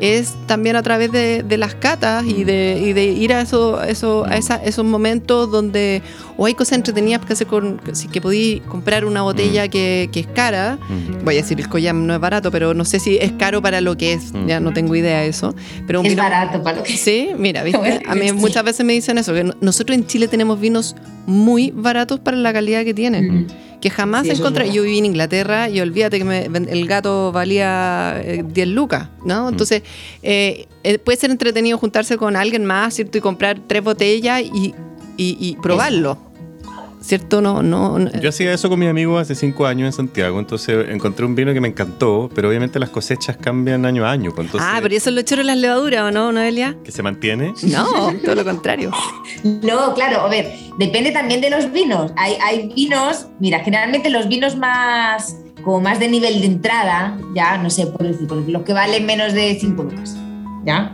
[0.00, 3.82] es también a través de, de las catas y de, y de ir a, eso,
[3.82, 6.02] eso, a esa- esos momentos donde
[6.36, 10.20] o hay cosas entretenidas que hacer con, si que podí comprar una botella que, que
[10.20, 11.24] es cara, Mm.
[11.24, 13.80] voy a decir el collam no es barato, pero no sé si es caro para
[13.80, 14.46] lo que es, Mm.
[14.46, 15.54] ya no tengo idea de eso.
[15.86, 18.00] Pero Es vino- barato para lo que Sí, mira, ¿viste?
[18.06, 18.32] A mí Sí.
[18.34, 22.36] muchas veces me dicen eso, que no- nosotros en Chile tenemos vinos muy baratos para
[22.38, 23.46] la calidad que tienen, Mm.
[23.82, 24.72] Que jamás Sí, encontré.
[24.72, 29.48] Yo viví en Inglaterra y olvídate que me- el gato valía eh, 10 lucas, ¿no?
[29.50, 29.82] Entonces,
[30.22, 33.18] eh, eh, puede ser entretenido juntarse con alguien más, ¿cierto?
[33.18, 34.74] Y comprar tres botellas y,
[35.18, 36.16] y- y probarlo,
[37.02, 37.40] ¿cierto?
[37.40, 40.88] No, no, no- Yo hacía eso con mis amigos hace cinco años en Santiago, entonces
[40.88, 44.46] encontré un vino que me encantó, pero obviamente las cosechas cambian año a año, pues
[44.46, 46.76] entonces ah, pero eso es lo choro de las levaduras, ¿o no, Noelia?
[46.84, 47.52] que se mantiene.
[47.64, 48.90] No, todo lo contrario.
[49.44, 52.12] No, claro, a ver, depende también de los vinos.
[52.16, 57.58] Hay, hay vinos, mira, generalmente los vinos más, como más de nivel de entrada, ya,
[57.58, 60.16] no sé, por decir, por decir, los que valen menos de 5 lucas,
[60.64, 60.92] ¿ya?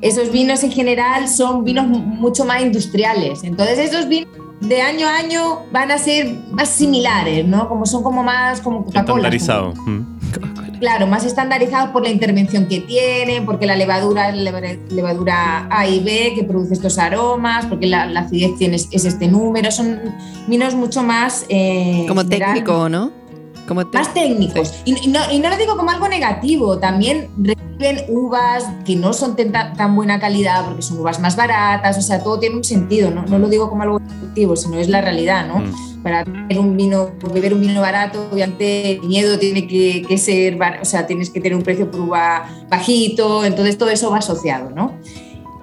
[0.00, 3.42] Esos vinos en general son vinos mu- mucho más industriales.
[3.44, 4.28] Entonces esos vinos
[4.68, 7.68] de año a año van a ser más similares, ¿no?
[7.68, 9.28] Como son como más como Coca-Cola.
[9.28, 9.74] Estandarizado.
[9.86, 10.14] Mm.
[10.80, 15.86] Claro, más estandarizados por la intervención que tienen, porque la levadura es leva- levadura A
[15.88, 19.70] y B que produce estos aromas, porque la, la acidez tiene, es es este número.
[19.70, 19.98] Son
[20.48, 21.46] vinos mucho más.
[21.48, 23.12] eh, Como general, técnico, ¿no?
[23.66, 24.74] Como te- Más técnicos.
[24.84, 29.12] Y, y no, y no lo digo como algo negativo, también reciben uvas que no
[29.12, 32.64] son tan, tan buena calidad porque son uvas más baratas, o sea, todo tiene un
[32.64, 33.24] sentido, ¿no?
[33.26, 35.58] No lo digo como algo negativo, sino es la realidad, ¿no?
[35.60, 36.02] Mm.
[36.02, 40.58] para tener un vino, beber un vino barato, obviamente el viñedo tiene que, que ser,
[40.80, 44.68] o sea, tienes que tener un precio por uva bajito, entonces todo eso va asociado,
[44.70, 44.98] ¿no?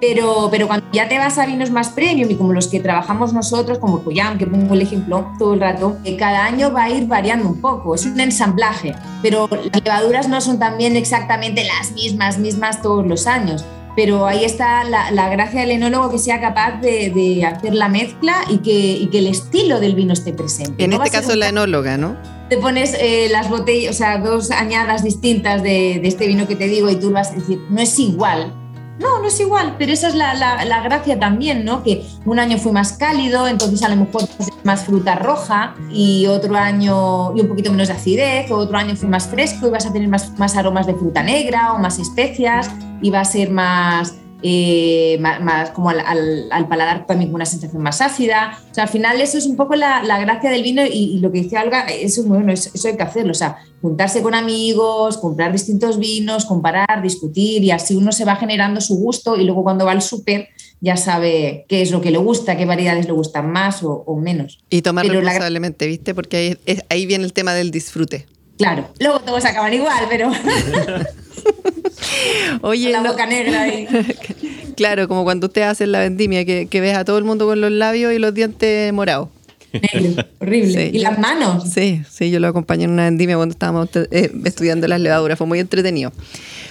[0.02, 3.32] Pero, pero cuando ya te vas a vinos más premium y como los que trabajamos
[3.32, 6.90] nosotros, como Coyam, que pongo el ejemplo todo el rato, que cada año va a
[6.90, 11.92] ir variando un poco, es un ensamblaje, pero las levaduras no son también exactamente las
[11.92, 13.64] mismas, mismas todos los años.
[13.94, 17.88] Pero ahí está la, la gracia del enólogo que sea capaz de, de hacer la
[17.88, 20.82] mezcla y que, y que el estilo del vino esté presente.
[20.82, 22.16] En No este caso un la enóloga, ¿no?
[22.48, 26.56] te pones eh, las botellas, o sea, dos añadas distintas de, de este vino que
[26.56, 28.52] te digo y tú vas a decir, no es igual.
[28.98, 31.82] No, no es igual, pero esa es la, la- la gracia también, ¿no?
[31.82, 34.22] Que un año fue más cálido, entonces a lo mejor
[34.64, 38.94] más fruta roja y otro año y un poquito menos de acidez, o otro año
[38.94, 41.98] fue más fresco y vas a tener más, más aromas de fruta negra o más
[41.98, 47.30] especias y va a ser más, eh, más, más como al, al- al paladar también
[47.30, 48.58] con una sensación más ácida.
[48.70, 51.18] O sea, al final eso es un poco la, la gracia del vino y, y
[51.20, 53.30] lo que decía Olga, eso es muy bueno, eso, eso hay que hacerlo.
[53.32, 58.36] O sea, juntarse con amigos, comprar distintos vinos, comparar, discutir y así uno se va
[58.36, 60.48] generando su gusto y luego cuando va al súper
[60.80, 64.16] ya sabe qué es lo que le gusta, qué variedades le gustan más o, o
[64.16, 64.58] menos.
[64.68, 66.14] Y tomar Pero la- responsablemente, ¿viste?
[66.14, 68.26] Porque ahí, es- ahí viene el tema del disfrute.
[68.58, 70.30] Claro, luego todos acaban igual, pero
[72.62, 73.86] Oye, la no- boca negra y...
[74.76, 77.60] claro, como cuando usted hace la vendimia, que, que ves a todo el mundo con
[77.60, 79.28] los labios y los dientes morados.
[79.72, 80.72] negro, horrible.
[80.90, 81.64] Sí, y yo- las manos.
[81.72, 85.46] Sí, sí, yo lo acompañé en una vendimia cuando estábamos eh, estudiando las levaduras, fue
[85.46, 86.12] muy entretenido.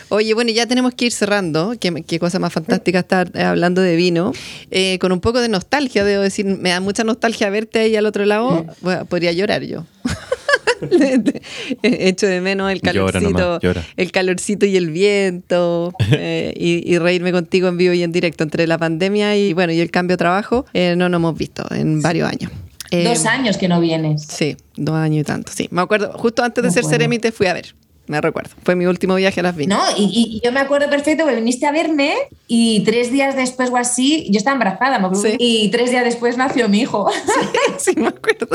[0.10, 3.82] Oye, bueno, ya tenemos que ir cerrando, qué, qué cosa más fantástica estar eh, hablando
[3.82, 4.34] de vino,
[4.70, 8.06] Eh, con un poco de nostalgia, debo decir, me da mucha nostalgia verte ahí al
[8.06, 9.86] otro lado, Bueno, podría llorar yo.
[11.84, 13.84] Echo de menos el Llora calorcito, nomás, llora.
[13.98, 18.44] el calorcito y el viento, eh, y, y reírme contigo en vivo y en directo
[18.44, 21.66] entre la pandemia y bueno y el cambio de trabajo, eh, no nos hemos visto
[21.74, 22.52] en varios años.
[22.92, 24.24] Eh, Dos años que no vienes.
[24.24, 25.68] Sí, dos años y tanto, sí.
[25.72, 26.98] Me acuerdo, justo antes de Me ser acuerdo.
[26.98, 27.74] Ceremi te fui a ver,
[28.08, 28.50] me recuerdo.
[28.64, 29.80] Fue mi último viaje a las viñas.
[29.80, 32.14] No, y, y- yo me acuerdo perfecto que viniste a verme
[32.50, 35.38] y tres días después o así, yo estaba embarazada, me acuerdo, Sí.
[35.40, 37.10] y tres días después nació mi hijo.
[37.78, 38.48] sí, me acuerdo.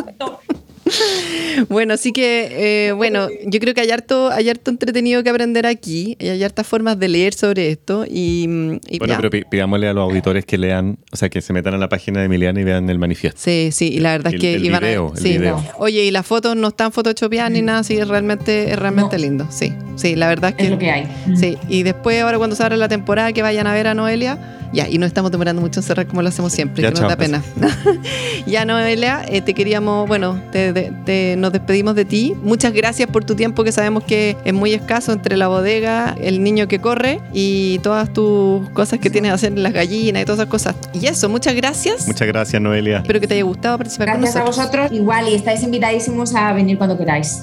[1.68, 5.66] Bueno, así que, eh, bueno, yo creo que hay harto, hay harto entretenido que aprender
[5.66, 9.16] aquí, y hay hartas formas de leer sobre esto, y, mm, y Bueno, ya.
[9.16, 11.88] pero pi- pidámosle a los auditores que lean, o sea, que se metan a la
[11.88, 13.40] página de Emiliana y vean el manifiesto.
[13.42, 15.28] Sí, sí, y la verdad es que el iban a- video, el sí.
[15.38, 15.64] video.
[15.78, 19.22] Oye, y las fotos no están photoshopeadas ni nada, así es realmente, es realmente No.
[19.22, 19.46] lindo.
[19.50, 20.64] Sí, sí, la verdad es que.
[20.64, 21.06] es lo que hay.
[21.36, 24.55] Sí, y después, ahora cuando se abra la temporada, que vayan a ver a Noelia,
[24.72, 27.02] Ya, y no estamos demorando mucho en cerrar como lo hacemos siempre, Ya, que nos
[27.02, 27.42] da chao, pena.
[28.46, 32.34] ya, Noelia, eh, te queríamos, bueno, te- te- te- nos despedimos de ti.
[32.42, 36.42] Muchas gracias por tu tiempo que sabemos que es muy escaso entre la bodega, el
[36.42, 40.24] niño que corre y todas tus cosas que tienes que hacer en las gallinas y
[40.24, 40.76] todas esas cosas.
[40.92, 42.06] Y eso, muchas gracias.
[42.06, 42.98] Muchas gracias, Noelia.
[42.98, 44.66] Espero que te haya gustado participar Gracias con a nosotros.
[44.66, 44.92] vosotros.
[44.92, 47.42] Igual, y estáis invitadísimos a venir cuando queráis.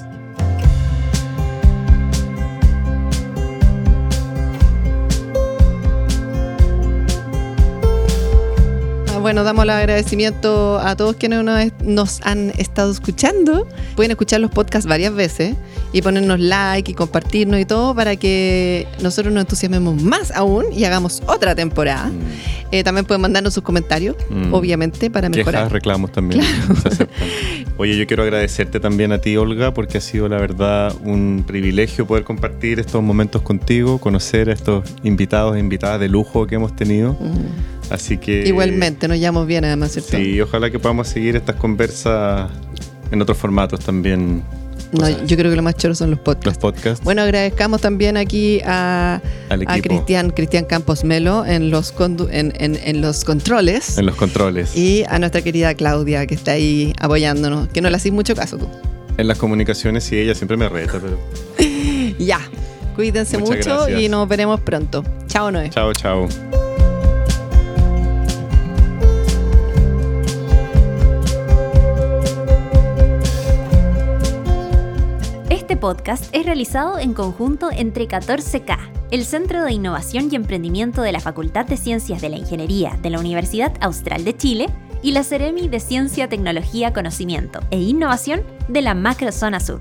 [9.24, 13.66] Bueno, damos el agradecimiento a todos quienes nos, han estado escuchando.
[13.96, 15.56] Pueden escuchar los podcasts varias veces
[15.94, 20.84] y ponernos like y compartirnos y todo para que nosotros nos entusiasmemos más aún y
[20.84, 22.12] hagamos otra temporada.
[22.70, 24.52] Eh, también pueden mandarnos sus comentarios, Mm.
[24.52, 25.62] obviamente, para mejorar.
[25.62, 26.42] Quejas, reclamos también
[26.84, 27.08] aceptan.
[27.78, 32.06] Oye, yo quiero agradecerte también a ti, Olga, porque ha sido la verdad un privilegio
[32.06, 36.76] poder compartir estos momentos contigo, conocer a estos invitados e invitadas de lujo que hemos
[36.76, 37.14] tenido.
[37.14, 37.73] Mm.
[37.90, 38.44] Así que.
[38.46, 40.16] Igualmente, nos llevamos bien además, ¿cierto?
[40.16, 42.50] Sí, ojalá que podamos seguir estas conversas
[43.10, 44.42] en otros formatos también.
[44.92, 46.58] No, yo creo que lo más choro son los los podcasts.
[46.60, 47.04] podcasts.
[47.04, 49.80] Bueno, agradezcamos también aquí a, a.
[49.80, 53.98] Cristian, Cristian Campos Melo en los, condu- en, en- en los controles.
[53.98, 54.76] En los controles.
[54.76, 58.56] Y a nuestra querida Claudia, que está ahí apoyándonos, que no le haces mucho caso
[58.56, 58.68] tú.
[59.16, 61.18] En las comunicaciones, sí, ella siempre me reta, pero.
[62.18, 62.38] Ya,
[62.94, 64.00] cuídense Muchas mucho gracias.
[64.00, 65.02] y nos veremos pronto.
[65.26, 65.70] Chao, Noé.
[65.70, 66.28] Chao, chao.
[75.84, 78.78] Podcast es realizado en conjunto entre 14K,
[79.10, 83.10] el Centro de Innovación y Emprendimiento de la Facultad de Ciencias de la Ingeniería de
[83.10, 84.70] la Universidad Austral de Chile
[85.02, 89.80] y la Ceremi de Ciencia, Tecnología, Conocimiento e Innovación de la Macrozona Sur.